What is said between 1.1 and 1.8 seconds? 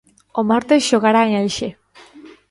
en Elxe.